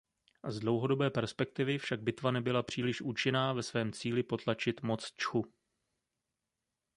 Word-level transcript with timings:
Z 0.47 0.59
dlouhodobé 0.59 1.09
perspektivy 1.11 1.77
však 1.77 2.01
bitva 2.01 2.31
nebyla 2.31 2.63
příliš 2.63 3.01
účinná 3.01 3.53
ve 3.53 3.63
svém 3.63 3.91
cíli 3.91 4.23
potlačit 4.23 4.81
moc 4.83 5.11
Čchu. 5.17 5.53